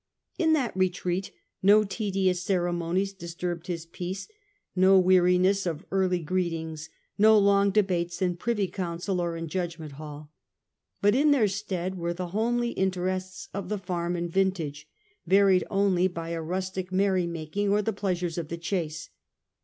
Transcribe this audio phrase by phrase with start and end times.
[0.39, 1.29] In that retreat
[1.61, 4.27] no tedious ceremonies disturbed his peace,
[4.75, 6.89] no weariness of early greetings,
[7.19, 10.31] no long debates in privy council or in judgment hall;
[11.03, 14.87] but in their stead were the homely interests of the farm and vintage,
[15.27, 19.11] varied only by a rustic merry making or the pleasures of the chase.